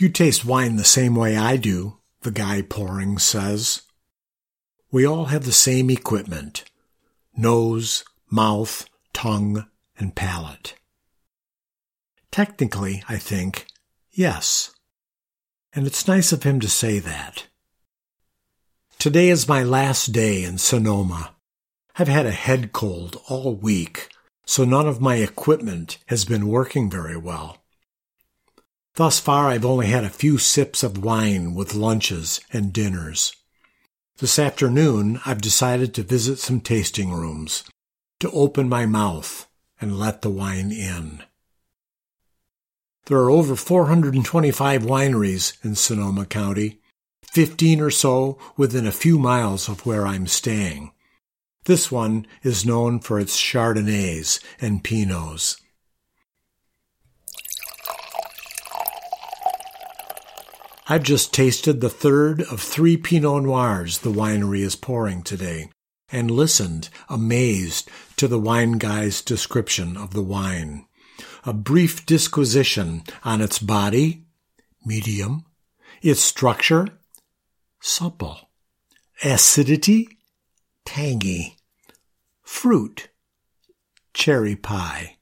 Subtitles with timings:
[0.00, 3.82] You taste wine the same way I do, the guy pouring says.
[4.92, 6.64] We all have the same equipment
[7.36, 9.66] nose, mouth, tongue,
[9.98, 10.74] and palate.
[12.30, 13.66] Technically, I think,
[14.12, 14.72] yes.
[15.72, 17.48] And it's nice of him to say that.
[19.00, 21.34] Today is my last day in Sonoma.
[21.96, 24.08] I've had a head cold all week,
[24.46, 27.58] so none of my equipment has been working very well.
[28.98, 33.32] Thus far, I've only had a few sips of wine with lunches and dinners.
[34.16, 37.62] This afternoon, I've decided to visit some tasting rooms,
[38.18, 39.46] to open my mouth
[39.80, 41.22] and let the wine in.
[43.06, 46.80] There are over 425 wineries in Sonoma County,
[47.22, 50.90] 15 or so within a few miles of where I'm staying.
[51.66, 55.60] This one is known for its Chardonnays and Pinots.
[60.90, 65.68] I've just tasted the third of three Pinot Noirs the winery is pouring today
[66.10, 70.86] and listened, amazed, to the wine guy's description of the wine.
[71.44, 74.24] A brief disquisition on its body,
[74.82, 75.44] medium,
[76.00, 76.88] its structure,
[77.82, 78.48] supple,
[79.22, 80.08] acidity,
[80.86, 81.58] tangy,
[82.40, 83.10] fruit,
[84.14, 85.18] cherry pie,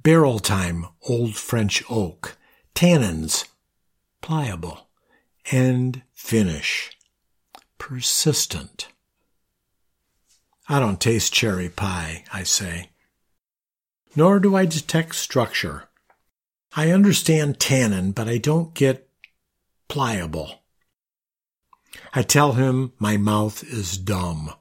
[0.00, 2.36] barrel time, old French oak,
[2.72, 3.46] tannins,
[4.24, 4.88] pliable,
[5.52, 6.90] and finish,
[7.76, 8.88] persistent.
[10.66, 12.88] I don't taste cherry pie, I say.
[14.16, 15.90] Nor do I detect structure.
[16.74, 19.10] I understand tannin, but I don't get
[19.88, 20.62] pliable.
[22.14, 24.54] I tell him my mouth is dumb.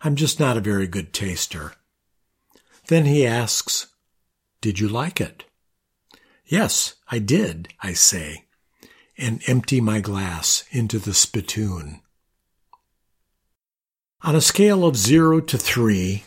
[0.00, 1.74] I'm just not a very good taster.
[2.88, 3.88] Then he asks,
[4.62, 5.44] Did you like it?
[6.46, 8.45] Yes, I did, I say
[9.18, 12.00] and empty my glass into the spittoon.
[14.22, 16.24] On a scale of zero to three,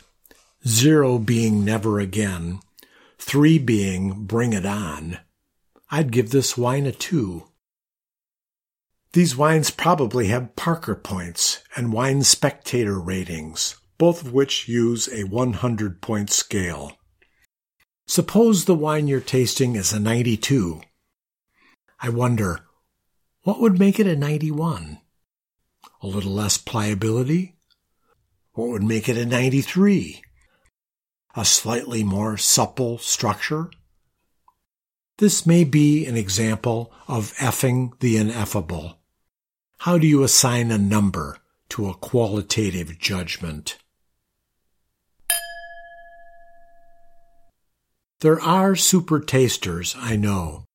[0.68, 2.60] zero being never again,
[3.18, 5.20] three being bring it on,
[5.92, 7.46] I'd give this wine a two.
[9.14, 15.24] These wines probably have Parker points and wine spectator ratings, both of which use a
[15.24, 16.94] 100 point scale.
[18.08, 20.82] Suppose the wine you're tasting is a 92.
[22.02, 22.60] I wonder,
[23.44, 25.00] what would make it a 91?
[26.02, 27.56] A little less pliability?
[28.54, 30.22] What would make it a 93?
[31.36, 33.72] A slightly more supple structure?
[35.18, 39.00] This may be an example of effing the ineffable.
[39.80, 41.38] How do you assign a number
[41.70, 43.78] to a qualitative judgment?
[48.22, 50.66] There are super tasters, I know,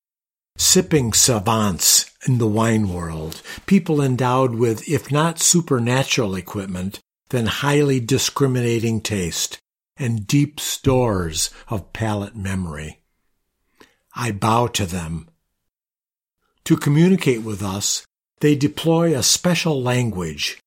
[0.56, 7.00] sipping savants in the wine world, people endowed with, if not supernatural equipment,
[7.30, 9.58] then highly discriminating taste
[9.96, 13.02] and deep stores of palate memory.
[14.14, 15.28] I bow to them.
[16.64, 18.06] To communicate with us,
[18.40, 20.60] they deploy a special language.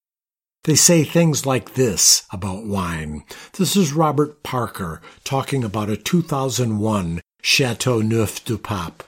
[0.63, 3.23] They say things like this about wine.
[3.53, 9.03] This is Robert Parker talking about a 2001 Chateau Neuf du Pape.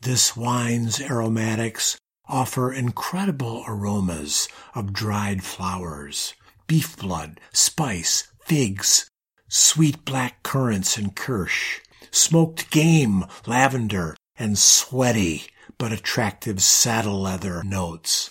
[0.00, 1.98] This wine's aromatics
[2.28, 6.34] offer incredible aromas of dried flowers,
[6.66, 9.10] beef blood, spice, figs,
[9.48, 11.80] sweet black currants and kirsch,
[12.10, 15.46] smoked game, lavender, and sweaty
[15.78, 18.30] but attractive saddle leather notes.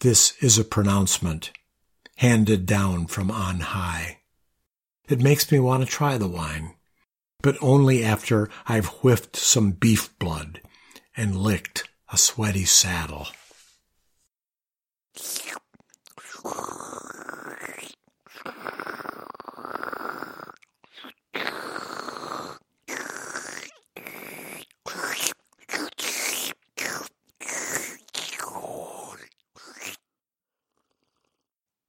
[0.00, 1.52] This is a pronouncement
[2.16, 4.18] handed down from on high.
[5.08, 6.74] It makes me want to try the wine
[7.44, 10.62] but only after I've whiffed some beef blood
[11.14, 13.28] and licked a sweaty saddle.